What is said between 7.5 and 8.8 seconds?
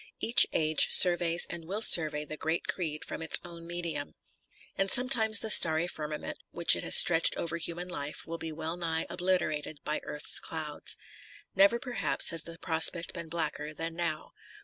human life will be well